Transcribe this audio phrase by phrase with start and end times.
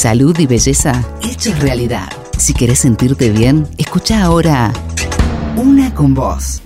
[0.00, 2.08] Salud y belleza hechos realidad.
[2.38, 4.72] Si querés sentirte bien, escucha ahora
[5.56, 6.62] Una con vos.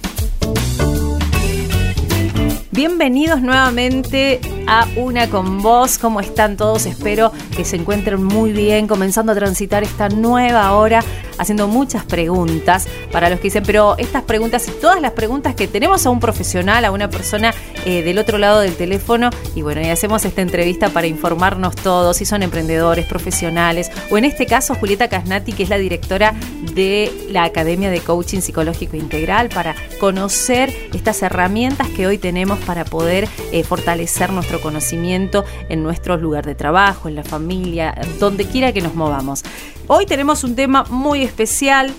[2.74, 5.96] Bienvenidos nuevamente a Una con vos.
[5.96, 6.87] ¿Cómo están todos?
[6.87, 11.00] Espero que se encuentren muy bien, comenzando a transitar esta nueva hora,
[11.38, 15.68] haciendo muchas preguntas para los que dicen, pero estas preguntas y todas las preguntas que
[15.68, 19.80] tenemos a un profesional, a una persona eh, del otro lado del teléfono, y bueno,
[19.80, 24.74] y hacemos esta entrevista para informarnos todos, si son emprendedores, profesionales, o en este caso
[24.74, 26.34] Julieta Casnati, que es la directora
[26.74, 32.84] de la Academia de Coaching Psicológico Integral, para conocer estas herramientas que hoy tenemos para
[32.84, 38.73] poder eh, fortalecer nuestro conocimiento en nuestro lugar de trabajo, en la familia, donde quiera
[38.73, 39.42] que nos movamos.
[39.87, 41.92] Hoy tenemos un tema muy especial.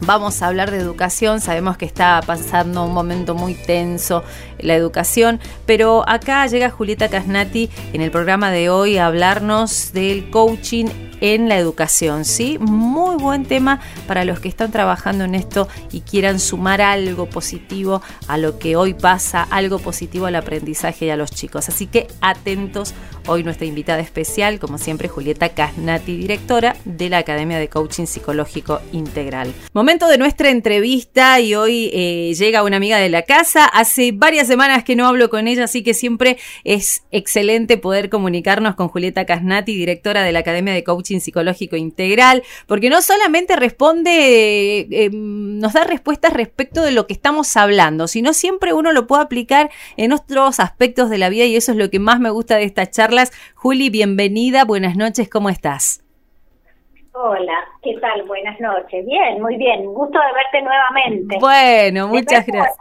[0.00, 4.22] Vamos a hablar de educación, sabemos que está pasando un momento muy tenso
[4.60, 10.30] la educación, pero acá llega Julieta Casnati en el programa de hoy a hablarnos del
[10.30, 10.86] coaching
[11.20, 12.58] en la educación, ¿sí?
[12.58, 18.02] Muy buen tema para los que están trabajando en esto y quieran sumar algo positivo
[18.26, 21.68] a lo que hoy pasa, algo positivo al aprendizaje y a los chicos.
[21.68, 22.94] Así que atentos,
[23.28, 28.80] hoy nuestra invitada especial, como siempre, Julieta Casnati, directora de la Academia de Coaching Psicológico
[28.92, 29.52] Integral.
[29.74, 33.66] Momento de nuestra entrevista y hoy eh, llega una amiga de la casa.
[33.66, 38.74] Hace varias semanas que no hablo con ella, así que siempre es excelente poder comunicarnos
[38.74, 44.80] con Julieta Casnati, directora de la Academia de Coaching psicológico integral, porque no solamente responde,
[44.80, 49.06] eh, em, nos da respuestas respecto de lo que estamos hablando, sino siempre uno lo
[49.06, 52.30] puede aplicar en otros aspectos de la vida y eso es lo que más me
[52.30, 53.32] gusta de estas charlas.
[53.54, 56.02] Juli, bienvenida, buenas noches, ¿cómo estás?
[57.12, 57.52] Hola,
[57.82, 58.22] ¿qué tal?
[58.28, 59.04] Buenas noches.
[59.04, 59.86] Bien, muy bien.
[59.86, 61.36] Gusto de verte nuevamente.
[61.40, 62.78] Bueno, muchas gracias.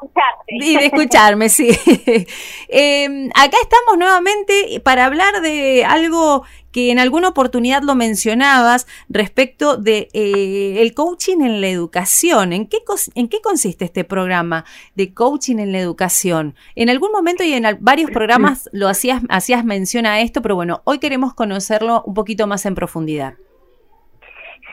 [0.47, 1.69] Y de escucharme, sí.
[2.69, 6.43] Em, acá estamos nuevamente para hablar de algo
[6.77, 12.53] que en alguna oportunidad lo mencionabas respecto de eh, el coaching en la educación.
[12.53, 12.77] ¿En qué,
[13.15, 16.53] ¿En qué consiste este programa de coaching en la educación?
[16.75, 20.81] En algún momento y en varios programas lo hacías, hacías mención a esto, pero bueno,
[20.83, 23.33] hoy queremos conocerlo un poquito más en profundidad.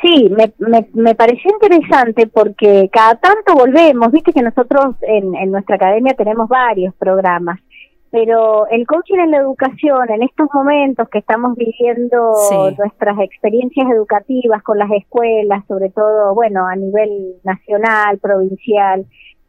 [0.03, 5.51] Sí, me, me, me, pareció interesante porque cada tanto volvemos, viste que nosotros en, en
[5.51, 7.61] nuestra academia tenemos varios programas,
[8.15, 12.33] pero el coaching en la educación, en estos momentos que estamos viviendo
[12.79, 19.05] nuestras experiencias educativas con las escuelas, sobre todo, bueno, a nivel nacional, provincial,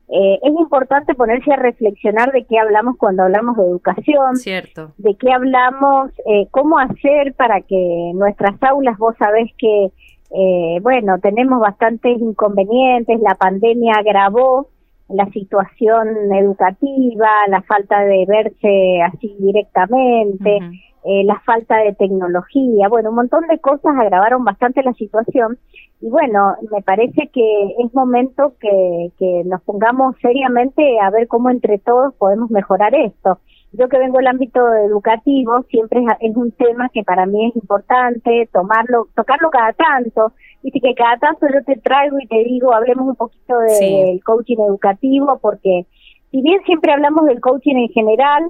[0.10, 4.94] eh, es importante ponerse a reflexionar de qué hablamos cuando hablamos de educación, Cierto.
[4.98, 9.92] de qué hablamos, eh, cómo hacer para que nuestras aulas, vos sabés que
[10.32, 14.70] eh, bueno, tenemos bastantes inconvenientes, la pandemia agravó
[15.10, 20.60] la situación educativa, la falta de verse así directamente,
[21.04, 25.60] eh, la falta de tecnología, bueno, un montón de cosas agravaron bastante la situación.
[26.02, 31.50] Y bueno, me parece que es momento que, que nos pongamos seriamente a ver cómo
[31.50, 33.40] entre todos podemos mejorar esto
[33.78, 38.50] yo que vengo del ámbito educativo, siempre es, un tema que para mí es importante
[38.52, 40.34] tomarlo, tocarlo cada tanto.
[40.64, 44.58] Viste que cada tanto yo te traigo y te digo, hablemos un poquito del coaching
[44.68, 45.86] educativo, porque
[46.32, 48.44] si bien siempre hablamos del coaching en general,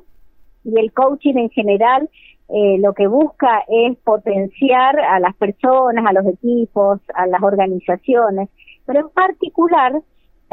[0.63, 2.09] y el coaching en general
[2.49, 8.49] eh, lo que busca es potenciar a las personas, a los equipos, a las organizaciones,
[8.85, 9.93] pero en particular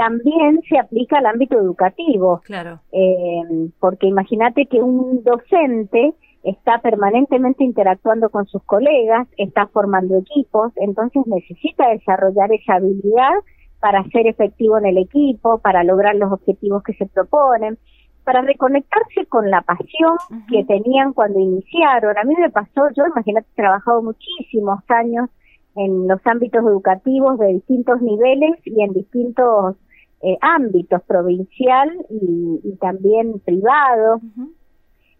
[0.02, 2.40] también se aplica al ámbito educativo.
[2.44, 2.80] Claro.
[2.90, 10.72] Eh, porque imagínate que un docente está permanentemente interactuando con sus colegas, está formando equipos,
[10.76, 13.32] entonces necesita desarrollar esa habilidad
[13.78, 17.78] para ser efectivo en el equipo, para lograr los objetivos que se proponen,
[18.24, 20.16] para reconectarse con la pasión
[20.48, 22.19] que tenían cuando iniciaron.
[22.19, 25.30] A mí me pasó, yo imagínate, he trabajado muchísimos años
[25.76, 29.76] en los ámbitos educativos de distintos niveles y en distintos
[30.22, 34.21] eh, ámbitos, provincial y, también privado.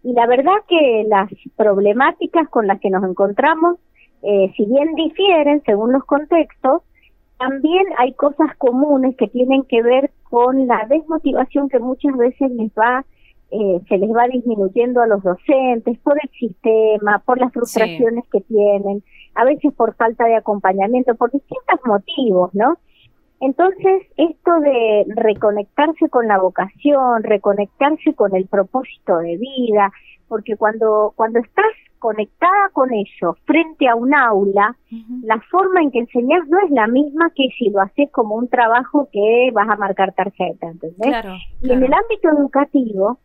[0.03, 3.79] Y la verdad que las problemáticas con las que nos encontramos,
[4.23, 6.83] eh, si bien difieren según los contextos,
[7.39, 12.71] también hay cosas comunes que tienen que ver con la desmotivación que muchas veces les
[12.73, 13.05] va
[13.55, 18.41] eh, se les va disminuyendo a los docentes por el sistema, por las frustraciones que
[18.41, 19.03] tienen,
[19.35, 22.79] a veces por falta de acompañamiento, por distintos motivos, ¿no?
[23.43, 29.91] Entonces, esto de reconectarse con la vocación, reconectarse con el propósito de vida,
[30.29, 31.67] porque cuando, cuando estás
[31.99, 34.77] conectada con eso frente a un aula,
[35.25, 38.47] la forma en que enseñas no es la misma que si lo haces como un
[38.47, 41.25] trabajo que vas a marcar tarjeta, ¿entendés?
[41.63, 43.19] Y en el ámbito educativo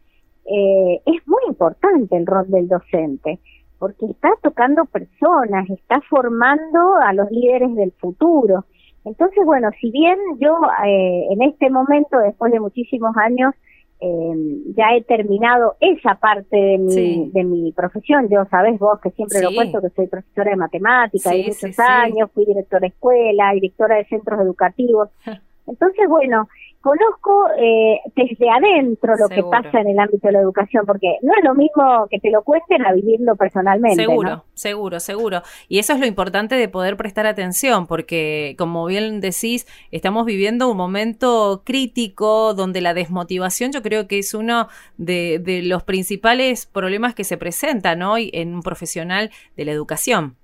[0.46, 3.40] eh, es muy importante el rol del docente,
[3.78, 8.66] porque está tocando personas, está formando a los líderes del futuro.
[9.08, 13.54] Entonces, bueno, si bien yo eh, en este momento, después de muchísimos años,
[14.00, 14.36] eh,
[14.76, 18.28] ya he terminado esa parte de mi, de mi profesión.
[18.30, 22.30] Yo sabes vos que siempre lo cuento que soy profesora de matemática, sí, muchos años,
[22.34, 25.10] fui directora de escuela, directora de centros educativos.
[25.68, 26.48] Entonces, bueno,
[26.88, 31.34] conozco eh, desde adentro lo que pasa en el ámbito de la educación, porque no
[31.38, 34.04] es lo mismo que te lo cuenten a vivirlo personalmente.
[34.04, 35.42] Seguro, seguro, seguro.
[35.68, 40.72] Y eso es lo importante de poder prestar atención, porque como bien decís, estamos viviendo
[40.72, 44.68] un momento crítico donde la desmotivación yo creo que es uno
[44.98, 50.38] de, de los principales problemas que se presentan hoy en un profesional de la educación.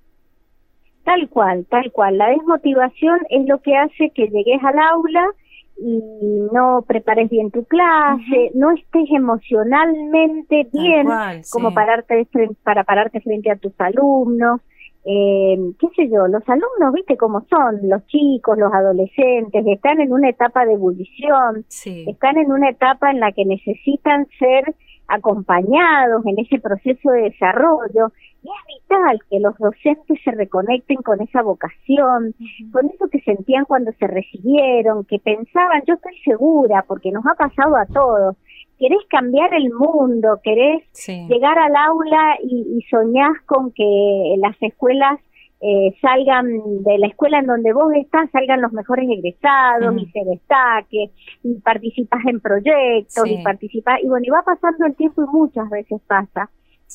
[1.04, 2.18] Tal cual, tal cual.
[2.18, 5.26] La desmotivación es lo que hace que llegues al aula
[5.76, 6.00] y
[6.52, 11.08] no prepares bien tu clase, no estés emocionalmente bien
[11.50, 12.28] como pararte
[12.62, 14.60] para pararte frente a tus alumnos.
[15.06, 20.12] Eh, qué sé yo, los alumnos, viste cómo son, los chicos, los adolescentes, están en
[20.12, 21.66] una etapa de ebullición,
[22.06, 24.74] están en una etapa en la que necesitan ser
[25.08, 28.12] acompañados en ese proceso de desarrollo
[28.42, 32.34] y es vital que los docentes se reconecten con esa vocación,
[32.72, 37.34] con eso que sentían cuando se recibieron, que pensaban, yo estoy segura, porque nos ha
[37.34, 38.36] pasado a todos,
[38.78, 45.20] querés cambiar el mundo, querés llegar al aula y, y soñás con que las escuelas
[45.60, 50.24] eh, salgan de la escuela en donde vos estás, salgan los mejores egresados y se
[50.24, 51.10] destaque,
[51.42, 55.70] y participas en proyectos, y participas, y bueno, y va pasando el tiempo y muchas
[55.70, 56.50] veces pasa,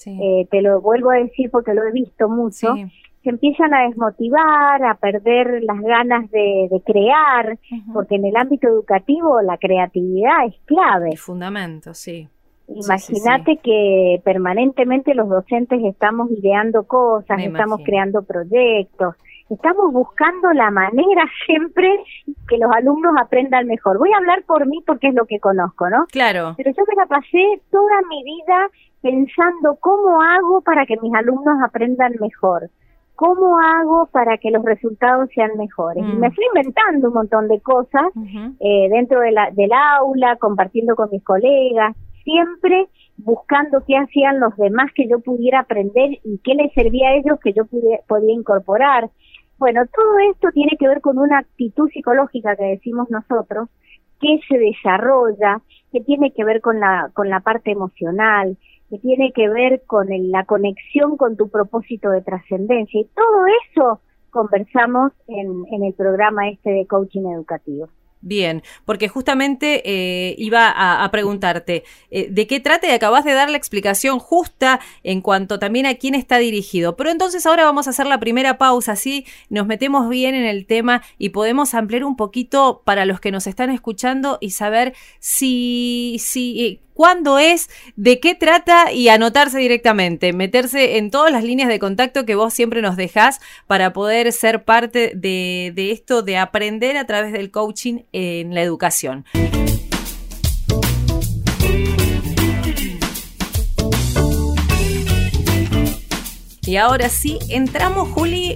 [0.05, 2.75] eh, te lo vuelvo a decir porque lo he visto mucho,
[3.23, 7.57] se empiezan a desmotivar, a perder las ganas de, crear,
[7.93, 11.09] porque en el ámbito educativo la creatividad es clave.
[11.13, 12.29] Es fundamento, sí.
[12.75, 19.15] Imagínate que permanentemente los docentes estamos ideando cosas, estamos creando proyectos,
[19.49, 21.89] estamos buscando la manera siempre
[22.47, 23.97] que los alumnos aprendan mejor.
[23.97, 26.05] Voy a hablar por mí porque es lo que conozco, ¿no?
[26.11, 26.53] Claro.
[26.57, 28.69] Pero yo me la pasé toda mi vida
[29.01, 32.69] pensando cómo hago para que mis alumnos aprendan mejor.
[33.15, 36.05] ¿Cómo hago para que los resultados sean mejores?
[36.05, 36.31] Y me mm.
[36.31, 38.05] fui inventando un montón de cosas
[38.61, 42.87] eh, dentro de la, del aula, compartiendo con mis colegas, siempre
[43.17, 47.39] buscando qué hacían los demás que yo pudiera aprender y qué les servía a ellos
[47.43, 47.63] que yo
[48.07, 49.09] podía incorporar.
[49.57, 53.69] Bueno, todo esto tiene que ver con una actitud psicológica que decimos nosotros,
[54.21, 55.61] que se desarrolla,
[55.91, 58.57] que tiene que ver con la, con la parte emocional,
[58.89, 63.01] que tiene que ver con la conexión con tu propósito de trascendencia.
[63.01, 67.89] Y todo eso conversamos en el programa este de coaching educativo.
[68.21, 73.49] Bien, porque justamente eh, iba a, preguntarte eh, de qué trata y acabas de dar
[73.49, 76.97] la explicación justa en cuanto también a quién está dirigido.
[76.97, 80.65] Pero entonces ahora vamos a hacer la primera pausa, así nos metemos bien en el
[80.65, 86.17] tema y podemos ampliar un poquito para los que nos están escuchando y saber si,
[86.19, 91.69] si eh, cuándo es, de qué trata y anotarse directamente, meterse en todas las líneas
[91.69, 96.35] de contacto que vos siempre nos dejás para poder ser parte de, de esto de
[96.35, 99.23] aprender a través del coaching en la educación.
[106.65, 108.55] Y ahora sí, entramos, Juli,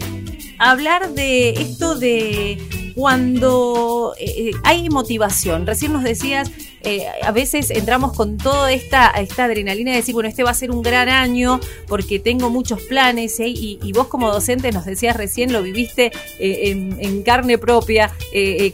[0.59, 5.65] a hablar de esto de cuando eh, eh, hay motivación.
[5.65, 10.29] Recién nos decías, eh, a veces entramos con toda esta, esta adrenalina de decir, bueno,
[10.29, 14.71] este va a ser un gran año porque tengo muchos planes y, vos como docente
[14.71, 18.11] nos decías recién, lo viviste en, carne propia,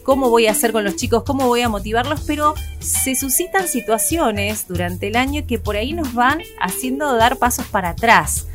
[0.04, 4.68] cómo voy a hacer con los chicos, cómo voy a motivarlos, pero se suscitan situaciones
[4.68, 8.48] durante el año que por ahí nos van haciendo dar pasos para atrás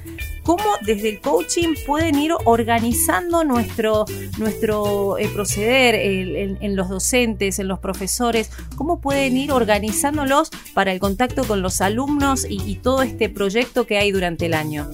[0.45, 4.05] cómo desde el coaching pueden ir organizando nuestro,
[4.39, 11.01] nuestro eh, proceder en, los docentes, en los profesores, cómo pueden ir organizándolos para el
[11.01, 14.89] contacto con los alumnos y, todo este proyecto que hay durante el año.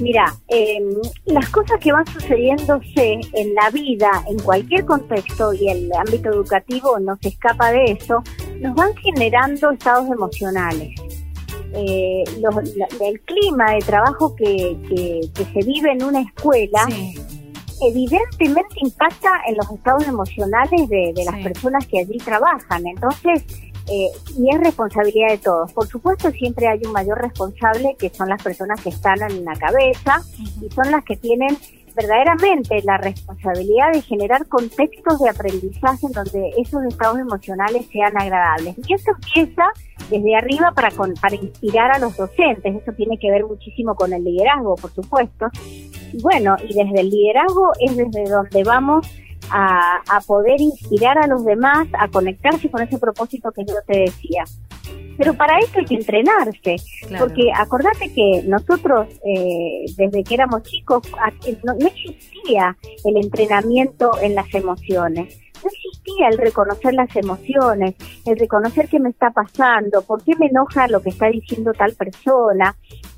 [0.00, 0.94] Mira, em,
[1.26, 6.98] las cosas que van sucediéndose en la vida, en cualquier contexto y el ámbito educativo
[7.00, 8.22] no se escapa de eso,
[8.60, 10.94] nos van generando estados emocionales
[11.74, 12.24] eh,
[13.00, 14.76] el clima de trabajo que,
[15.34, 16.86] se vive en una escuela,
[17.82, 22.86] evidentemente impacta en los estados emocionales de, las personas que allí trabajan.
[22.86, 23.44] Entonces,
[23.90, 25.72] eh, y es responsabilidad de todos.
[25.72, 29.54] Por supuesto, siempre hay un mayor responsable que son las personas que están en la
[29.54, 30.22] cabeza
[30.62, 31.58] y son las que tienen
[31.94, 38.76] verdaderamente la responsabilidad de generar contextos de aprendizaje en donde esos estados emocionales sean agradables.
[38.86, 39.64] Y eso empieza
[40.10, 42.82] desde arriba para, para inspirar a los docentes.
[42.82, 45.46] Eso tiene que ver muchísimo con el liderazgo, por supuesto.
[46.12, 49.06] Y bueno, y desde el liderazgo es desde donde vamos
[49.50, 54.00] a, a poder inspirar a los demás a conectarse con ese propósito que yo te
[54.00, 54.44] decía.
[55.16, 56.76] Pero para eso hay que entrenarse,
[57.18, 61.02] porque acordate que nosotros eh, desde que éramos chicos
[61.62, 67.94] no, existía el entrenamiento en las emociones, no existía el reconocer las emociones,
[68.26, 71.94] el reconocer qué me está pasando, por qué me enoja lo que está diciendo tal
[71.94, 72.76] persona,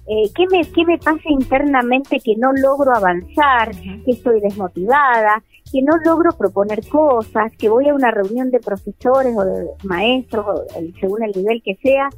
[0.08, 3.72] eh, ¿qué, me, qué me pasa internamente que no logro avanzar,
[4.04, 5.42] que estoy desmotivada,
[5.76, 10.62] que no logro proponer cosas, que voy a una reunión de profesores o de maestros,
[10.98, 12.08] según el nivel que sea,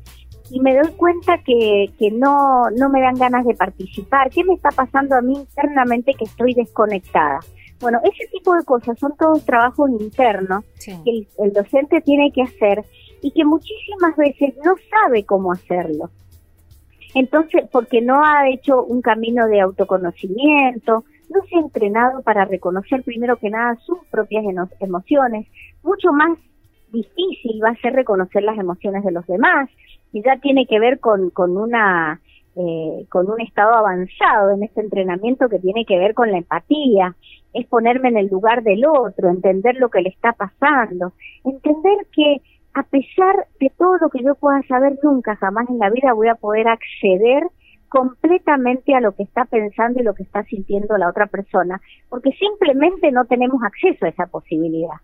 [0.49, 4.31] y me doy cuenta que, que no, no me dan ganas de participar.
[4.31, 7.41] ¿Qué me está pasando a mí internamente que estoy desconectada?
[7.81, 12.85] Bueno, ese tipo de cosas son todos trabajos internos que el docente tiene que hacer
[13.23, 16.11] y que muchísimas veces no sabe cómo hacerlo.
[17.15, 23.03] Entonces, porque no ha hecho un camino de autoconocimiento, no se ha entrenado para reconocer
[23.03, 24.45] primero que nada sus propias
[24.81, 25.47] emociones,
[25.83, 26.39] mucho más
[26.91, 29.69] difícil va a ser reconocer las emociones de los demás,
[30.13, 32.21] y ya tiene que ver con, con una
[32.57, 37.15] eh, con un estado avanzado en este entrenamiento que tiene que ver con la empatía,
[37.53, 41.13] es ponerme en el lugar del otro, entender lo que le está pasando,
[41.45, 42.43] entender que
[42.75, 46.29] a pesar de todo lo que yo pueda saber, nunca jamás en la vida voy
[46.29, 47.45] a poder acceder
[47.88, 52.33] completamente a lo que está pensando y lo que está sintiendo la otra persona, porque
[52.33, 54.97] simplemente no tenemos acceso a esa posibilidad.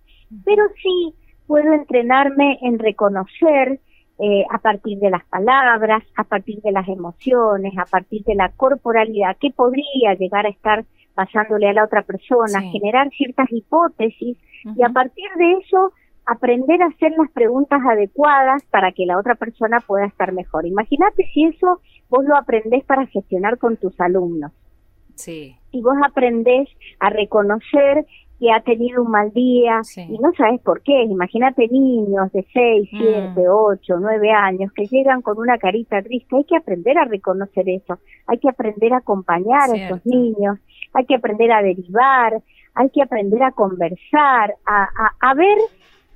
[0.44, 1.14] Pero sí
[1.46, 3.80] puedo entrenarme en reconocer
[4.18, 8.50] eh, a partir de las palabras, a partir de las emociones, a partir de la
[8.50, 14.38] corporalidad, qué podría llegar a estar pasándole a la otra persona, generar ciertas hipótesis
[14.76, 15.92] y a partir de eso
[16.26, 20.66] aprender a hacer las preguntas adecuadas para que la otra persona pueda estar mejor.
[20.66, 24.52] Imagínate si eso vos lo aprendés para gestionar con tus alumnos.
[25.14, 25.56] Sí.
[25.70, 26.68] Y vos aprendés
[26.98, 28.06] a reconocer
[28.38, 31.02] que ha tenido un mal día y no sabes por qué.
[31.02, 36.36] Imagínate niños de 6, 7, 8, 9 años que llegan con una carita triste.
[36.36, 37.98] Hay que aprender a reconocer eso.
[38.26, 40.58] Hay que aprender a acompañar a esos niños.
[40.94, 42.42] Hay que aprender a derivar.
[42.74, 45.56] Hay que aprender a conversar, a, a, a ver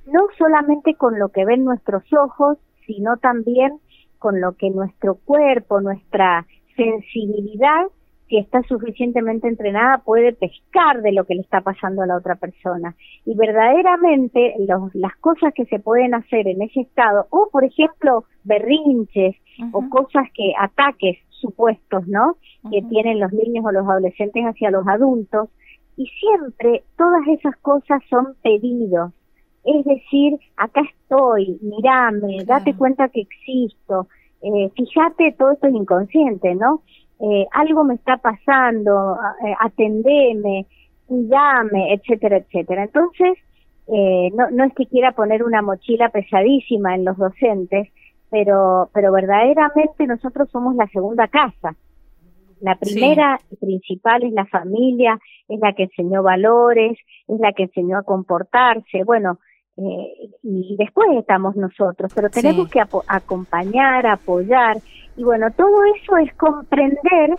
[0.07, 3.79] no solamente con lo que ven nuestros ojos, sino también
[4.19, 6.45] con lo que nuestro cuerpo, nuestra
[6.75, 7.87] sensibilidad,
[8.27, 12.35] si está suficientemente entrenada, puede pescar de lo que le está pasando a la otra
[12.35, 12.95] persona.
[13.25, 14.53] Y verdaderamente
[14.93, 19.35] las cosas que se pueden hacer en ese estado, o por ejemplo, berrinches
[19.71, 22.35] o cosas que, ataques supuestos, ¿no?
[22.69, 25.49] Que tienen los niños o los adolescentes hacia los adultos,
[25.97, 29.11] y siempre todas esas cosas son pedidos
[29.63, 34.07] es decir, acá estoy, mirame, date cuenta que existo,
[34.41, 36.81] eh, fíjate, todo esto es inconsciente, ¿no?
[37.19, 40.65] Eh, algo me está pasando, eh, atendeme,
[41.05, 42.83] cuidame, etcétera, etcétera.
[42.83, 43.37] Entonces,
[43.87, 47.89] eh, no, no es que quiera poner una mochila pesadísima en los docentes,
[48.29, 51.75] pero, pero verdaderamente nosotros somos la segunda casa.
[52.61, 56.97] La primera y principal es la familia, es la que enseñó valores,
[57.27, 59.03] es la que enseñó a comportarse.
[59.05, 59.39] Bueno,
[59.79, 64.77] eh, y después estamos nosotros, pero tenemos que acompañar, apoyar,
[65.15, 67.35] y bueno, todo eso es comprender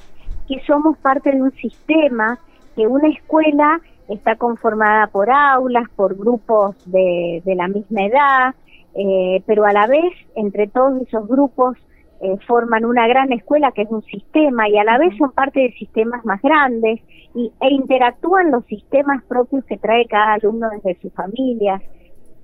[0.48, 2.38] que somos parte de un sistema,
[2.74, 8.54] que una escuela está conformada por aulas, por grupos de, de la misma edad,
[8.94, 11.76] eh, pero a la vez entre todos esos grupos
[12.22, 15.60] eh, forman una gran escuela que es un sistema y a la vez son parte
[15.60, 17.00] de sistemas más grandes
[17.34, 21.82] y, e interactúan los sistemas propios que trae cada alumno desde sus familias.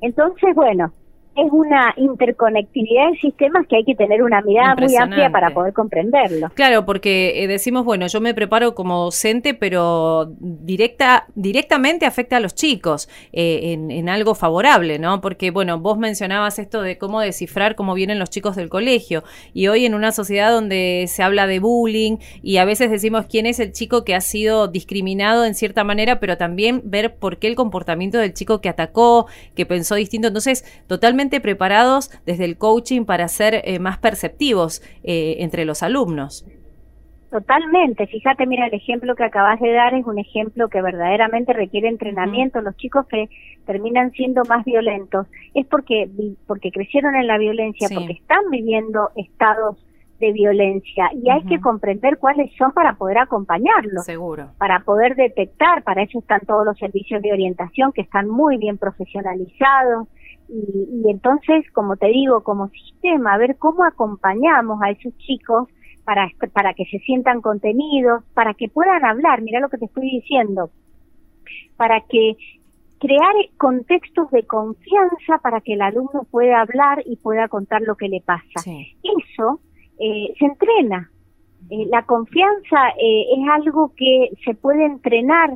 [0.07, 0.93] Entonces, bueno,
[1.37, 5.75] es una interconectividad de sistemas que hay que tener una mirada muy amplia para poder
[5.75, 6.51] comprenderlo.
[6.55, 12.41] Claro, porque eh, decimos, bueno, yo me preparo como docente, pero directa, directamente afecta a
[12.41, 15.21] los chicos eh, en, algo favorable, ¿no?
[15.21, 19.67] Porque, bueno, vos mencionabas esto de cómo descifrar cómo vienen los chicos del colegio, y
[19.67, 23.59] hoy en una sociedad donde se habla de bullying y a veces decimos quién es
[23.59, 27.57] el chico que ha sido discriminado en cierta manera, pero también ver por qué el
[27.57, 33.29] comportamiento del chico que atacó, que pensó distinto, entonces, totalmente preparados desde el coaching para
[33.29, 36.45] ser eh, más perceptivos eh, entre los alumnos.
[37.31, 41.89] Totalmente, fíjate, mira, el ejemplo que acabas de dar es un ejemplo que verdaderamente requiere
[41.89, 42.61] entrenamiento.
[42.61, 43.29] Los chicos que
[43.67, 46.09] terminan siendo más violentos es porque,
[46.47, 49.77] porque crecieron en la violencia, porque están viviendo estados
[50.21, 54.05] de violencia y hay que comprender cuáles son para poder acompañarlos.
[54.05, 54.53] Seguro.
[54.59, 58.79] Para poder detectar, para eso están todos los servicios de orientación que están muy bien
[58.79, 60.09] profesionalizados
[60.49, 65.69] y, y entonces, como te digo, como sistema, a ver cómo acompañamos a esos chicos
[66.05, 70.11] para, para que se sientan contenidos, para que puedan hablar, mira lo que te estoy
[70.11, 70.71] diciendo,
[71.77, 72.37] para que
[72.99, 78.09] crear contextos de confianza para que el alumno pueda hablar y pueda contar lo que
[78.09, 78.61] le pasa.
[79.03, 79.61] Eso
[79.99, 81.11] eh, se entrena.
[81.71, 85.51] Eh, la confianza eh, es algo que se puede entrenar,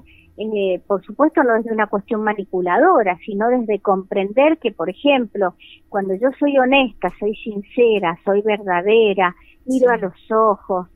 [0.87, 5.55] por supuesto no desde una cuestión manipuladora, sino desde comprender que, por ejemplo,
[5.89, 9.35] cuando yo soy honesta, soy sincera, soy verdadera,
[9.67, 10.89] miro a los ojos,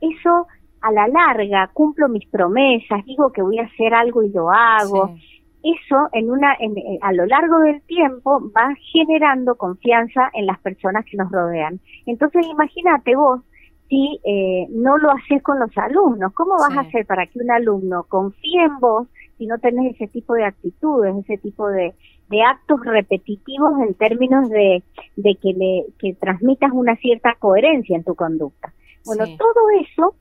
[0.00, 0.46] eso
[0.80, 5.14] a la larga cumplo mis promesas, digo que voy a hacer algo y lo hago.
[5.62, 6.56] Eso en una
[7.02, 11.80] a lo largo del tiempo va generando confianza en las personas que nos rodean.
[12.06, 13.42] Entonces imagínate vos
[13.90, 17.50] si eh, no lo haces con los alumnos, ¿cómo vas a hacer para que un
[17.50, 21.92] alumno confíe en vos si no tenés ese tipo de actitudes, ese tipo de,
[22.28, 24.84] de actos repetitivos en términos de,
[25.16, 28.72] de que le que transmitas una cierta coherencia en tu conducta?
[29.04, 30.14] Bueno, todo eso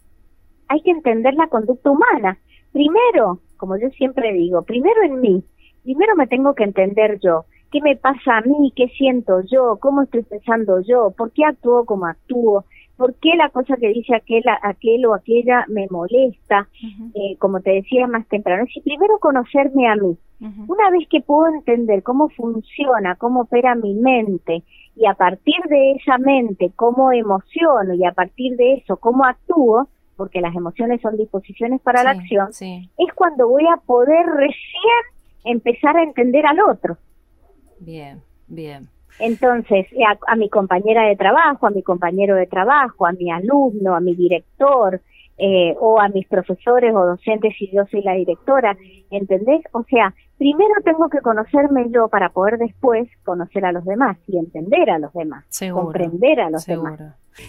[0.67, 2.39] hay que entender la conducta humana.
[2.71, 5.43] Primero, como yo siempre digo, primero en mí,
[5.83, 10.03] primero me tengo que entender yo, qué me pasa a mí, qué siento yo, cómo
[10.03, 12.65] estoy pensando yo, por qué actúo como actúo,
[12.99, 16.67] por qué la cosa que dice aquel, aquel o aquella me molesta,
[17.15, 18.65] eh, como te decía más temprano.
[18.65, 20.17] Es primero conocerme a mí.
[20.67, 24.63] Una vez que puedo entender cómo funciona, cómo opera mi mente,
[24.97, 29.87] y a partir de esa mente, cómo emociono, y a partir de eso, cómo actúo,
[30.17, 35.03] porque las emociones son disposiciones para la acción, es cuando voy a poder recién
[35.45, 36.97] empezar a entender al otro.
[37.79, 38.89] Bien, bien.
[39.19, 39.87] Entonces,
[40.27, 44.15] a, mi compañera de trabajo, a mi compañero de trabajo, a mi alumno, a mi
[44.15, 45.01] director,
[45.39, 48.77] eh, o a mis profesores o docentes si yo soy la directora,
[49.09, 49.61] ¿entendés?
[49.71, 54.37] O sea, primero tengo que conocerme yo para poder después conocer a los demás y
[54.37, 56.99] entender a los demás, comprender a los demás.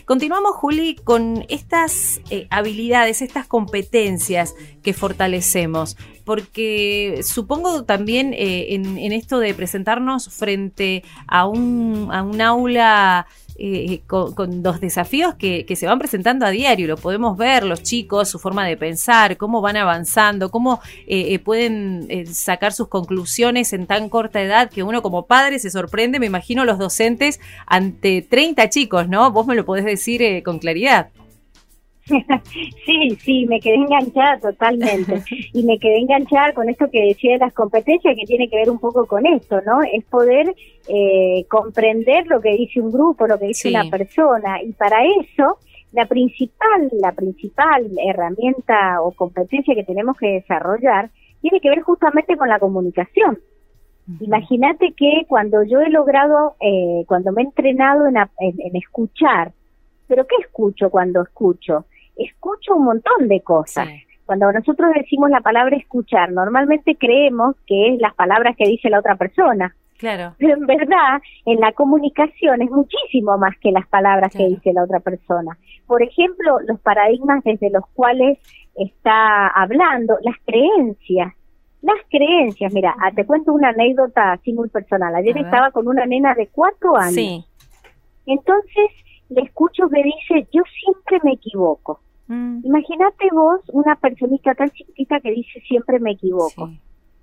[0.04, 8.99] Continuamos, Juli, con estas eh, habilidades, estas competencias que fortalecemos, porque supongo también eh, en,
[8.99, 13.26] en, esto de presentarnos frente a un, a un aula
[13.62, 16.87] eh, con, los desafíos que, se van presentando a diario.
[16.88, 21.38] Lo podemos ver, los chicos, su forma de pensar, cómo van avanzando, cómo eh, eh,
[21.38, 26.18] pueden sacar sus conclusiones en tan corta edad que uno como padre se sorprende.
[26.18, 29.31] Me imagino los docentes ante 30 chicos, ¿no?
[29.31, 31.11] Vos me lo podés decir con claridad.
[32.85, 35.23] sí, sí, me quedé enganchada totalmente.
[35.53, 38.70] y me quedé enganchada con esto que decía de las competencias, que tiene que ver
[38.70, 39.81] un poco con esto, ¿no?
[39.83, 40.55] Es poder
[40.88, 44.62] eh, comprender lo que dice un grupo, lo que dice una persona.
[44.62, 45.59] Y para eso,
[45.92, 52.37] la principal, la principal herramienta o competencia que tenemos que desarrollar tiene que ver justamente
[52.37, 53.38] con la comunicación.
[54.18, 59.53] Imagínate que cuando yo he logrado, eh, cuando me he entrenado en, en escuchar,
[60.11, 61.87] pero ¿qué escucho cuando escucho?
[62.24, 63.88] Escucho un montón de cosas.
[64.26, 69.00] Cuando nosotros decimos la palabra escuchar, normalmente creemos que es las palabras que dice la
[69.00, 69.74] otra persona.
[69.98, 70.35] Claro.
[70.38, 74.85] Pero en verdad, en la comunicación es muchísimo más que las palabras que dice la
[74.85, 75.59] otra persona.
[75.87, 78.38] Por ejemplo, los paradigmas desde los cuales
[78.76, 81.35] está hablando, las creencias.
[81.83, 85.14] Las creencias, mira, te cuento una anécdota así muy personal.
[85.14, 87.14] Ayer estaba con una nena de cuatro años.
[87.14, 87.44] Sí.
[88.26, 88.90] Entonces,
[89.30, 92.00] le escucho que dice, yo siempre me equivoco.
[92.31, 92.61] Mm.
[92.64, 96.71] Imagínate vos una personita tan chiquita que dice siempre me equivoco.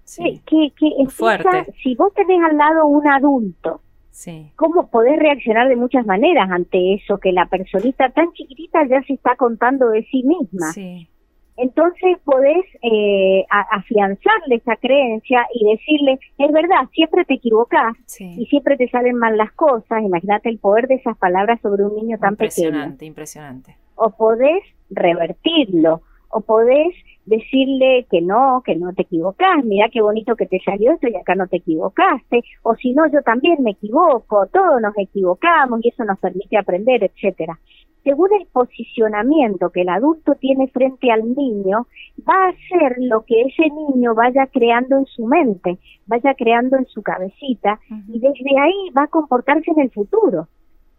[0.04, 1.74] Sí, Que, que fuerte.
[1.82, 4.52] si vos tenés al lado un adulto, sí.
[4.58, 7.20] ¿cómo podés reaccionar de muchas maneras ante eso?
[7.20, 10.72] Que la personita tan chiquitita ya se está contando de sí misma.
[10.74, 11.08] Sí.
[11.56, 18.78] Entonces podés eh, afianzarle esa creencia y decirle, es verdad, siempre te equivocás y siempre
[18.78, 20.04] te salen mal las cosas.
[20.04, 22.68] Imagínate el poder de esas palabras sobre un niño tan pequeño.
[22.68, 23.78] Impresionante, impresionante.
[23.98, 26.94] O podés revertirlo, o podés
[27.26, 31.16] decirle que no, que no te equivocás, mira qué bonito que te salió esto y
[31.16, 35.90] acá no te equivocaste, o si no, yo también me equivoco, todos nos equivocamos y
[35.90, 37.60] eso nos permite aprender, etcétera
[38.08, 41.88] según el posicionamiento que el adulto tiene frente al niño,
[42.28, 46.86] va a ser lo que ese niño vaya creando en su mente, vaya creando en
[46.86, 50.48] su cabecita, y desde ahí va a comportarse en el futuro.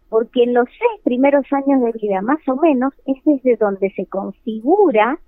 [0.09, 4.05] Porque en los seis primeros años de vida, más o menos, es desde donde se
[4.07, 5.19] configura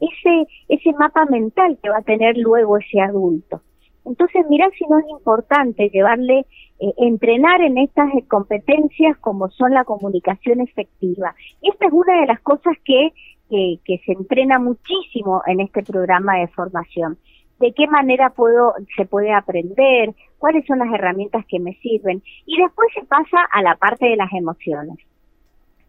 [0.00, 3.60] ese, ese mapa mental que va a tener luego ese adulto.
[4.06, 6.46] Entonces, mira si no es importante llevarle,
[6.80, 11.34] eh, entrenar en estas competencias como son la comunicación efectiva.
[11.60, 13.12] Esta es una de las cosas que,
[13.50, 17.18] que se entrena muchísimo en este programa de formación
[17.60, 22.22] de qué manera puedo, se puede aprender, cuáles son las herramientas que me sirven.
[22.46, 24.96] Y después se pasa a la parte de las emociones.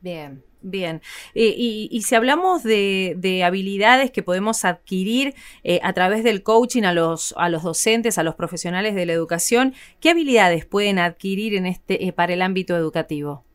[0.01, 1.01] Bien, bien.
[1.33, 6.93] Eh, y, si hablamos de, habilidades que podemos adquirir eh, a través del coaching a
[6.93, 11.67] los, a los docentes, a los profesionales de la educación, ¿qué habilidades pueden adquirir en
[11.67, 13.45] este, eh, para el ámbito educativo?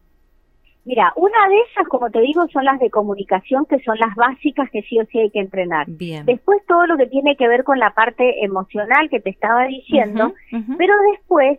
[0.87, 4.71] Mira, una de esas, como te digo, son las de comunicación, que son las básicas
[4.71, 5.87] que sí o sí hay que entrenar.
[5.89, 6.25] Bien.
[6.25, 10.33] Después todo lo que tiene que ver con la parte emocional que te estaba diciendo,
[10.79, 11.59] pero después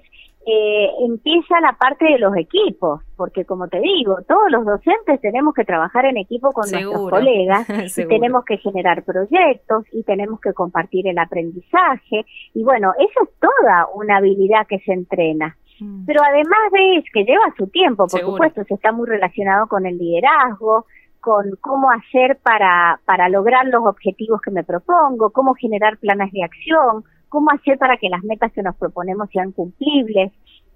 [0.50, 5.54] eh, empieza la parte de los equipos, porque como te digo, todos los docentes tenemos
[5.54, 10.54] que trabajar en equipo con nuestros colegas y tenemos que generar proyectos y tenemos que
[10.54, 15.58] compartir el aprendizaje y bueno, eso es toda una habilidad que se entrena.
[15.80, 16.06] Mm.
[16.06, 19.86] Pero además de eso, que lleva su tiempo, por supuesto, se está muy relacionado con
[19.86, 20.86] el liderazgo,
[21.20, 26.44] con cómo hacer para, para lograr los objetivos que me propongo, cómo generar planes de
[26.44, 30.32] acción, cómo hacer para que las metas que nos proponemos sean cumplibles.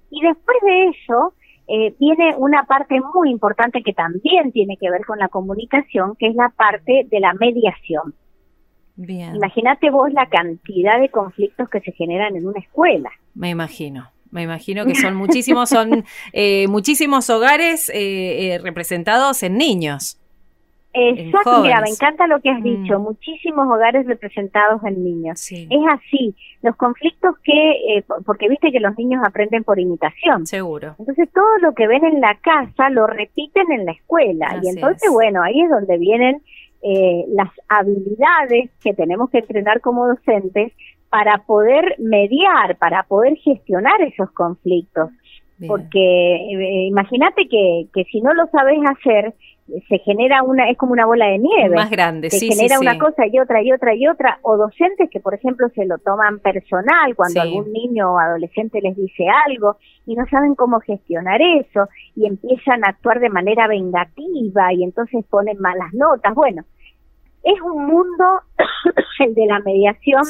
[0.09, 1.33] Y después de eso,
[1.67, 6.27] eh, viene una parte muy importante que también tiene que ver con la comunicación, que
[6.27, 8.13] es la parte de la mediación.
[8.95, 9.35] Bien.
[9.35, 13.09] Imagínate vos la cantidad de conflictos que se generan en una escuela.
[13.33, 14.09] Me imagino.
[14.31, 20.17] Me imagino que son muchísimos, son eh, muchísimos hogares eh, eh, representados en niños.
[20.93, 22.63] Exacto, mira, me encanta lo que has mm.
[22.63, 25.49] dicho, muchísimos hogares representados en niños.
[25.49, 30.45] Es así, los conflictos que, porque viste que los niños aprenden por imitación.
[30.45, 30.95] Seguro.
[30.99, 35.09] Entonces todo lo que ven en la casa lo repiten en la escuela y entonces,
[35.09, 36.41] bueno, ahí es donde vienen
[37.29, 40.73] las habilidades que tenemos que entrenar como docentes
[41.11, 45.11] para poder mediar, para poder gestionar esos conflictos.
[45.67, 49.35] Porque eh, imagínate que, que si no lo sabes hacer,
[49.87, 51.75] se genera una, es como una bola de nieve.
[51.75, 54.39] Más grande, se genera una cosa y otra y otra y otra.
[54.41, 58.95] O docentes que, por ejemplo, se lo toman personal cuando algún niño o adolescente les
[58.95, 64.73] dice algo y no saben cómo gestionar eso y empiezan a actuar de manera vengativa
[64.73, 66.33] y entonces ponen malas notas.
[66.33, 66.63] Bueno,
[67.43, 68.41] es un mundo,
[69.19, 70.23] el de la mediación,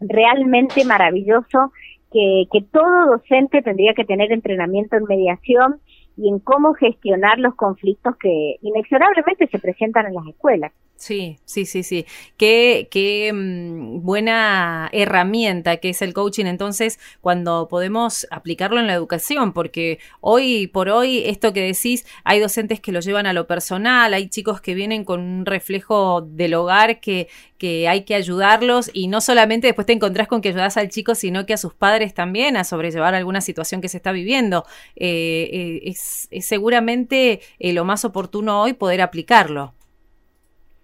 [0.00, 1.72] realmente maravilloso
[2.12, 5.80] que, que todo docente tendría que tener entrenamiento en mediación
[6.16, 10.72] y en cómo gestionar los conflictos que inexorablemente se presentan en las escuelas.
[10.96, 12.06] Sí, sí, sí, sí.
[12.38, 18.94] Qué, qué mm, buena herramienta que es el coaching entonces cuando podemos aplicarlo en la
[18.94, 23.46] educación, porque hoy por hoy esto que decís, hay docentes que lo llevan a lo
[23.46, 27.28] personal, hay chicos que vienen con un reflejo del hogar que,
[27.58, 31.14] que hay que ayudarlos y no solamente después te encontrás con que ayudas al chico,
[31.14, 34.64] sino que a sus padres también a sobrellevar alguna situación que se está viviendo.
[34.96, 39.74] Eh, eh, es, seguramente eh, lo más oportuno hoy poder aplicarlo.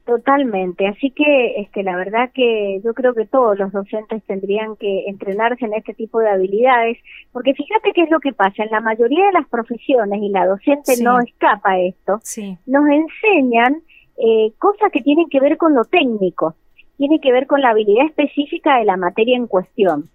[0.07, 5.05] Totalmente, así que este, la verdad que yo creo que todos los docentes tendrían que
[5.07, 6.99] entrenarse en este tipo de habilidades,
[7.33, 10.47] porque fíjate qué es lo que pasa, en la mayoría de las profesiones, y la
[10.47, 12.19] docente no escapa a esto,
[12.67, 13.83] nos enseñan
[14.17, 16.55] eh, cosas que tienen que ver con lo técnico,
[16.97, 20.09] tiene que ver con la habilidad específica de la materia en cuestión.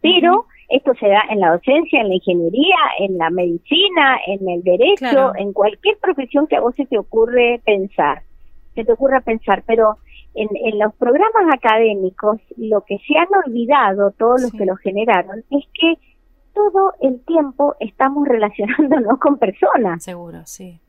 [0.00, 4.62] Pero esto se da en la docencia, en la ingeniería, en la medicina, en el
[4.64, 8.22] derecho, en cualquier profesión que a vos se te ocurre pensar
[8.74, 9.98] se te ocurra pensar, pero
[10.34, 15.44] en, en, los programas académicos lo que se han olvidado, todos los que lo generaron,
[15.50, 15.98] es que
[16.54, 20.02] todo el tiempo estamos relacionándonos con personas.
[20.02, 20.80] Seguro, sí.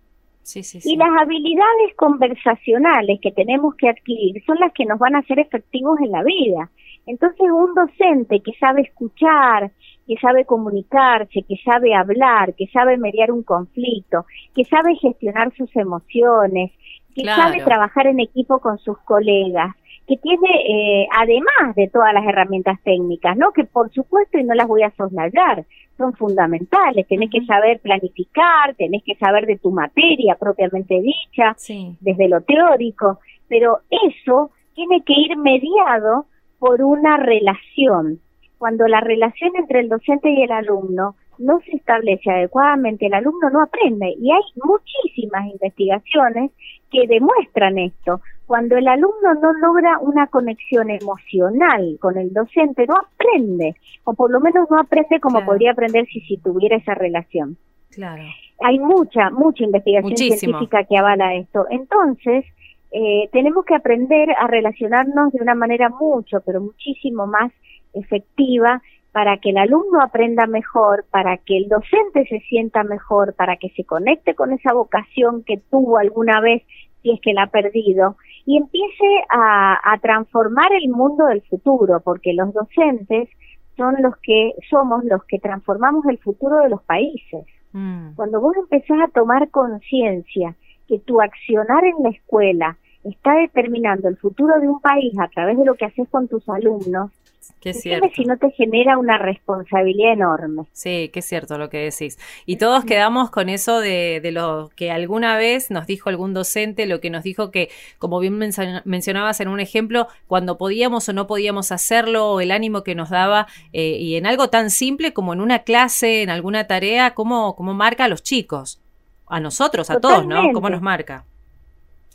[0.44, 0.92] Sí, sí, sí.
[0.92, 5.40] Y las habilidades conversacionales que tenemos que adquirir son las que nos van a hacer
[5.40, 6.70] efectivos en la vida.
[7.06, 9.72] Entonces, un docente que sabe escuchar,
[10.06, 15.74] que sabe comunicarse, que sabe hablar, que sabe mediar un conflicto, que sabe gestionar sus
[15.78, 16.72] emociones,
[17.16, 19.76] que sabe trabajar en equipo con sus colegas,
[20.08, 23.52] que tiene, eh, además de todas las herramientas técnicas, ¿no?
[23.52, 25.66] Que por supuesto, y no las voy a soslayar,
[25.98, 27.08] son fundamentales.
[27.08, 31.56] Tenés que saber planificar, tenés que saber de tu materia propiamente dicha,
[32.02, 36.26] desde lo teórico, pero eso tiene que ir mediado
[36.60, 38.20] por una relación.
[38.58, 43.50] Cuando la relación entre el docente y el alumno no se establece adecuadamente, el alumno
[43.50, 44.16] no aprende.
[44.20, 46.52] Y hay muchísimas investigaciones
[46.92, 48.22] que demuestran esto.
[48.46, 54.30] Cuando el alumno no logra una conexión emocional con el docente, no aprende, o por
[54.32, 57.58] lo menos no aprende como podría aprender si, si tuviera esa relación.
[57.92, 58.24] Claro.
[58.60, 61.66] Hay mucha, mucha investigación científica que avala esto.
[61.70, 62.46] Entonces,
[62.92, 67.52] eh, tenemos que aprender a relacionarnos de una manera mucho, pero muchísimo más
[67.94, 68.82] efectiva
[69.14, 73.70] para que el alumno aprenda mejor, para que el docente se sienta mejor, para que
[73.70, 76.64] se conecte con esa vocación que tuvo alguna vez
[77.04, 82.34] si es que la ha perdido y empiece a, transformar el mundo del futuro, porque
[82.34, 83.30] los docentes
[83.78, 87.46] son los que somos los que transformamos el futuro de los países.
[87.72, 88.16] Mm.
[88.16, 90.56] Cuando vos empezás a tomar conciencia
[90.88, 95.58] que tu accionar en la escuela está determinando el futuro de un país a través
[95.58, 97.12] de lo que haces con tus alumnos,
[97.60, 98.10] Qué cierto.
[98.16, 100.64] si no te genera una responsabilidad enorme.
[100.72, 102.18] Sí, qué cierto lo que decís.
[102.46, 106.86] Y todos quedamos con eso de, de, lo que alguna vez nos dijo algún docente,
[106.86, 108.38] lo que nos dijo que, como bien
[108.86, 113.10] mencionabas en un ejemplo, cuando podíamos o no podíamos hacerlo, o el ánimo que nos
[113.10, 117.56] daba, eh, y en algo tan simple como en una clase, en alguna tarea, cómo,
[117.56, 118.82] cómo marca a los chicos,
[119.28, 120.52] a nosotros, a todos, ¿no?
[120.54, 121.26] ¿Cómo nos marca?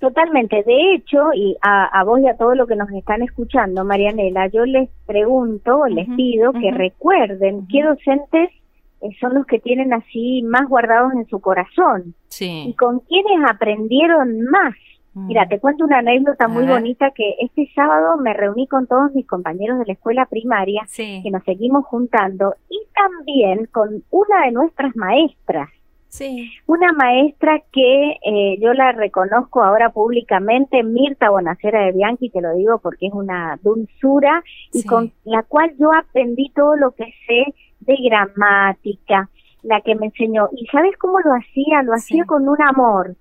[0.00, 0.62] Totalmente.
[0.62, 4.64] De hecho, y a, vos y a todos los que nos están escuchando, Marianela, yo
[4.64, 8.50] les pregunto, les pido que recuerden qué docentes
[9.00, 12.64] eh, son los que tienen así más guardados en su corazón sí.
[12.68, 14.74] y con quienes aprendieron más.
[15.14, 15.48] Mira, mm.
[15.48, 19.78] te cuento una anécdota muy bonita que este sábado me reuní con todos mis compañeros
[19.80, 25.70] de la escuela primaria, que nos seguimos juntando, y también con una de nuestras maestras.
[26.08, 26.50] Sí.
[26.66, 32.54] Una maestra que eh, yo la reconozco ahora públicamente, Mirta Bonacera de Bianchi, te lo
[32.54, 34.42] digo porque es una dulzura
[34.72, 39.28] y con la cual yo aprendí todo lo que sé de gramática,
[39.62, 40.48] la que me enseñó.
[40.56, 41.82] ¿Y sabes cómo lo hacía?
[41.82, 43.14] Lo hacía con un amor,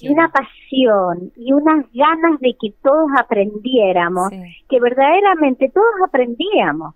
[0.00, 4.30] y una pasión y unas ganas de que todos aprendiéramos,
[4.68, 6.94] que verdaderamente todos aprendíamos.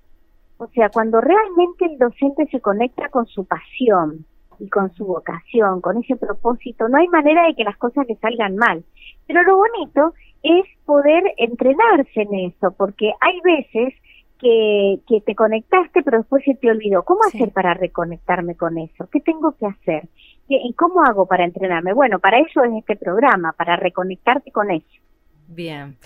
[0.58, 4.24] O sea, cuando realmente el docente se conecta con su pasión,
[4.58, 8.16] y con su vocación, con ese propósito, no hay manera de que las cosas le
[8.16, 8.84] salgan mal.
[9.26, 13.94] Pero lo bonito es poder entrenarse en eso, porque hay veces
[14.38, 17.04] que, que te conectaste pero después se te olvidó.
[17.04, 19.08] ¿Cómo hacer para reconectarme con eso?
[19.10, 20.08] ¿Qué tengo que hacer?
[20.48, 21.94] ¿Y cómo hago para entrenarme?
[21.94, 25.00] Bueno, para eso es este programa, para reconectarte con eso.
[25.48, 25.96] Bien.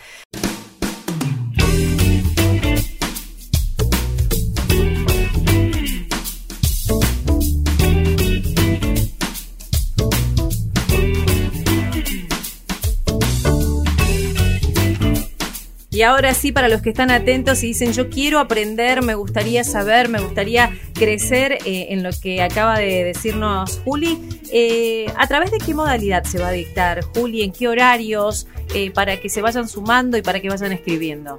[15.96, 19.64] Y ahora sí, para los que están atentos y dicen, yo quiero aprender, me gustaría
[19.64, 24.18] saber, me gustaría crecer eh, en lo que acaba de decirnos Juli,
[24.52, 27.44] eh, ¿a través de qué modalidad se va a dictar, Juli?
[27.44, 28.46] ¿En qué horarios?
[28.74, 31.38] Eh, para que se vayan sumando y para que vayan escribiendo.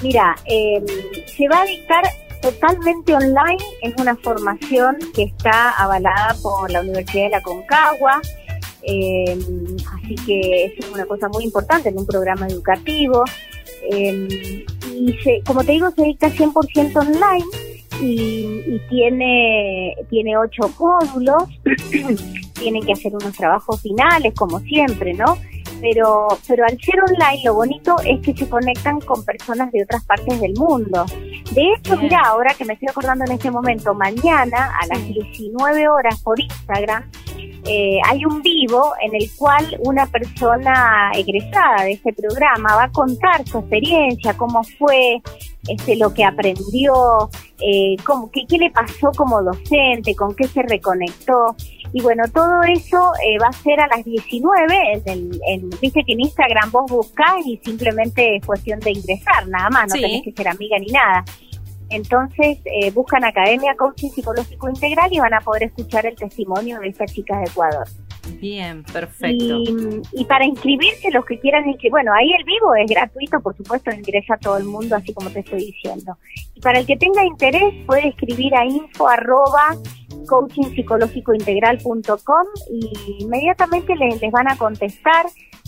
[0.00, 0.86] Mira, em,
[1.26, 2.04] se va a dictar
[2.42, 8.22] totalmente online, es una formación que está avalada por la Universidad de la Concagua,
[8.82, 9.38] eh,
[9.94, 13.24] así que es una cosa muy importante en un programa educativo.
[13.90, 14.64] Eh,
[14.94, 17.44] y se, como te digo, se dicta 100% online
[18.00, 21.44] y, y, tiene, tiene ocho módulos.
[22.54, 25.38] Tienen que hacer unos trabajos finales, como siempre, ¿no?
[25.80, 30.04] Pero, pero al ser online, lo bonito es que se conectan con personas de otras
[30.04, 31.06] partes del mundo.
[31.52, 35.88] De hecho, mira, ahora que me estoy acordando en este momento, mañana a las 19
[35.88, 37.04] horas por Instagram
[37.64, 42.90] eh, hay un vivo en el cual una persona egresada de este programa va a
[42.90, 45.20] contar su experiencia, cómo fue,
[45.68, 47.28] este, lo que aprendió,
[47.60, 51.54] eh, cómo, qué, qué le pasó como docente, con qué se reconectó.
[51.92, 54.92] Y bueno, todo eso eh, va a ser a las 19.
[54.92, 59.48] En el, en, Viste que en Instagram vos buscás y simplemente es cuestión de ingresar,
[59.48, 61.24] nada más, no tenés que ser amiga ni nada.
[61.90, 66.88] Entonces eh, buscan Academia Coaching Psicológico Integral y van a poder escuchar el testimonio de
[66.88, 67.86] esta chica de Ecuador.
[68.38, 69.62] Bien, perfecto.
[70.12, 73.90] Y, para inscribirse, los que quieran inscribir, bueno, ahí el vivo es gratuito, por supuesto,
[73.90, 76.16] ingresa todo el mundo, así como te estoy diciendo.
[76.54, 79.76] Y para el que tenga interés, puede escribir a info arroba
[80.26, 85.26] coachingpsicológicointegral.com y inmediatamente les, les van a contestar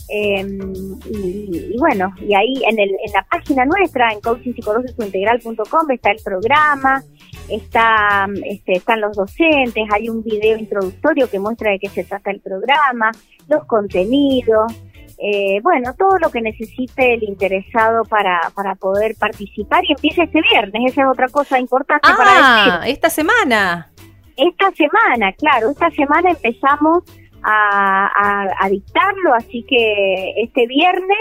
[0.09, 6.19] Em, y, bueno, y ahí en, el, en la página nuestra, en coachingpsicológicointegral.com, está el
[6.23, 7.03] programa,
[7.49, 12.31] está, este, están los docentes, hay un video introductorio que muestra de qué se trata
[12.31, 13.11] el programa,
[13.49, 14.73] los contenidos,
[15.19, 20.41] eh, bueno, todo lo que necesite el interesado para, para poder participar y empieza este
[20.43, 22.93] viernes, esa es otra cosa importante para ah, decir.
[22.93, 23.92] esta semana.
[24.37, 27.05] Esta semana, claro, esta semana empezamos
[27.43, 31.19] a, dictarlo, así que este viernes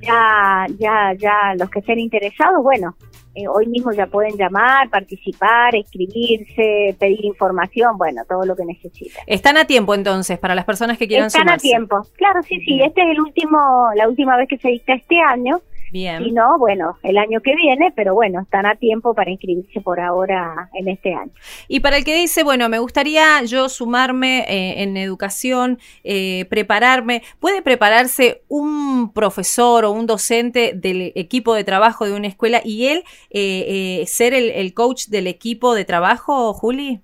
[0.00, 2.96] ya, ya, ya los que estén interesados, bueno,
[3.34, 9.22] eh, hoy mismo ya pueden llamar, participar, escribirse, pedir información, bueno, todo lo que necesiten.
[9.26, 12.80] Están a tiempo entonces para las personas que quieran Están a tiempo, claro, sí, sí.
[12.80, 15.60] Este es el último, la última vez que se dicta este año.
[15.94, 16.24] Bien.
[16.24, 20.00] Si no, bueno, el año que viene, pero bueno, están a tiempo para inscribirse por
[20.00, 21.30] ahora en este año.
[21.68, 27.22] Y para el que dice, bueno, me gustaría yo sumarme eh, en educación, eh, prepararme,
[27.38, 32.88] ¿puede prepararse un profesor o un docente del equipo de trabajo de una escuela y
[32.88, 37.02] él eh, ser el, coach del equipo de trabajo, Juli?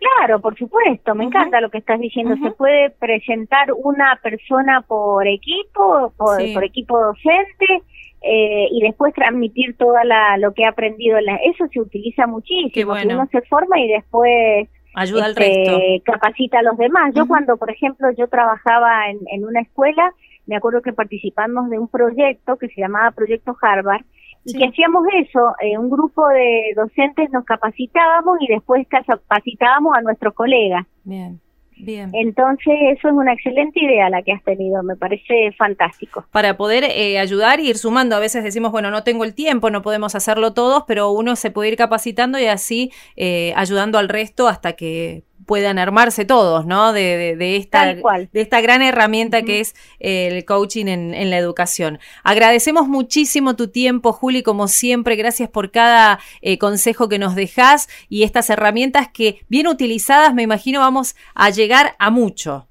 [0.00, 2.34] Claro, por supuesto, me encanta lo que estás diciendo.
[2.42, 7.82] Se puede presentar una persona por equipo, por, equipo docente,
[8.22, 11.18] eh, y después transmitir toda la, lo que ha aprendido.
[11.18, 16.12] eso se utiliza muchísimo, uno se forma y después ayuda al este, resto.
[16.12, 17.12] capacita a los demás.
[17.14, 20.14] Yo cuando, por ejemplo, yo trabajaba en, en una escuela,
[20.46, 24.02] me acuerdo que participamos de un proyecto que se llamaba Proyecto Harvard,
[24.44, 30.00] y que hacíamos eso, eh, un grupo de docentes nos capacitábamos y después capacitábamos a
[30.00, 30.86] nuestros colegas.
[31.04, 31.40] Bien.
[31.82, 32.10] Bien.
[32.12, 36.26] Entonces, eso es una excelente idea la que has tenido, me parece fantástico.
[36.30, 39.70] Para poder eh, ayudar y ir sumando, a veces decimos, bueno, no tengo el tiempo,
[39.70, 44.10] no podemos hacerlo todos, pero uno se puede ir capacitando y así eh, ayudando al
[44.10, 46.92] resto hasta que puedan armarse todos, ¿no?
[46.92, 51.98] De, de, esta, de esta gran herramienta que es el coaching en, la educación.
[52.22, 55.16] Agradecemos muchísimo tu tiempo, Juli, como siempre.
[55.16, 60.42] Gracias por cada eh, consejo que nos dejas y estas herramientas que, bien utilizadas, me
[60.44, 62.68] imagino, vamos a llegar a mucho.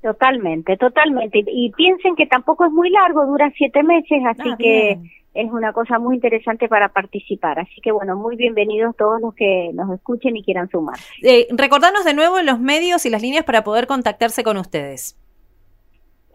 [0.00, 1.42] Totalmente, totalmente.
[1.44, 4.98] Y piensen que tampoco es muy largo, dura siete meses, así ah, que
[5.34, 7.58] es una cosa muy interesante para participar.
[7.58, 10.96] Así que bueno, muy bienvenidos todos los que nos escuchen y quieran sumar.
[11.22, 15.20] Eh, recordanos de nuevo los medios y las líneas para poder contactarse con ustedes.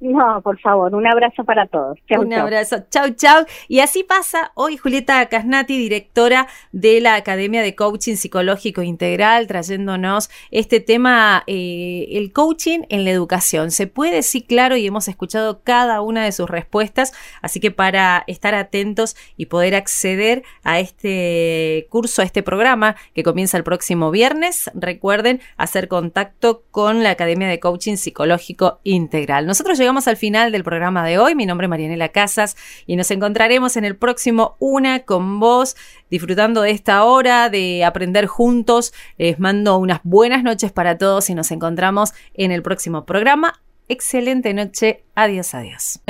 [0.04, 1.98] No, por favor, un abrazo para todos.
[2.10, 2.84] un abrazo.
[2.90, 3.46] Chau, chau.
[3.68, 10.28] Y así pasa hoy Julieta Casnati, directora de la Academia de Coaching Psicológico Integral, trayéndonos
[10.50, 13.70] este tema, eh, el coaching en la educación.
[13.70, 18.24] Se puede, sí, claro, y hemos escuchado cada una de sus respuestas, así que para
[18.26, 24.10] estar atentos y poder acceder a este curso, a este programa que comienza el próximo
[24.10, 29.46] viernes, recuerden hacer contacto con la Academia de Coaching Psicológico Integral.
[29.46, 31.34] Nosotros al final del programa de hoy.
[31.34, 35.76] Mi nombre es Marianela Casas y nos encontraremos en el próximo Una con vos,
[36.10, 38.92] disfrutando de esta hora, de aprender juntos.
[39.16, 43.60] Les mando unas buenas noches para todos y nos encontramos en el próximo programa.
[43.88, 45.04] Excelente noche.
[45.14, 46.00] Adiós, adiós.